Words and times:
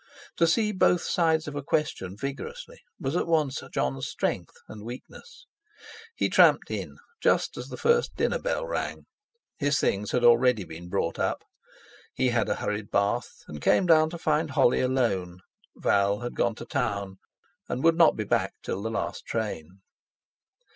To 0.37 0.47
see 0.47 0.71
both 0.71 1.03
sides 1.03 1.47
of 1.47 1.55
a 1.55 1.61
question 1.61 2.17
vigorously 2.17 2.79
was 2.99 3.15
at 3.15 3.27
once 3.27 3.61
Jon's 3.71 4.07
strength 4.07 4.55
and 4.67 4.83
weakness. 4.83 5.45
He 6.15 6.27
tramped 6.27 6.71
in, 6.71 6.97
just 7.21 7.55
as 7.55 7.67
the 7.69 7.77
first 7.77 8.15
dinner 8.15 8.39
bell 8.39 8.65
rang. 8.65 9.05
His 9.59 9.79
things 9.79 10.09
had 10.09 10.23
already 10.23 10.63
been 10.63 10.89
brought 10.89 11.19
up. 11.19 11.43
He 12.15 12.29
had 12.29 12.49
a 12.49 12.55
hurried 12.55 12.89
bath 12.89 13.43
and 13.47 13.61
came 13.61 13.85
down 13.85 14.09
to 14.09 14.17
find 14.17 14.49
Holly 14.49 14.81
alone—Val 14.81 16.21
had 16.21 16.33
gone 16.33 16.55
to 16.55 16.65
Town 16.65 17.19
and 17.69 17.83
would 17.83 17.95
not 17.95 18.15
be 18.15 18.23
back 18.23 18.53
till 18.63 18.81
the 18.81 18.89
last 18.89 19.27
train. 19.27 19.81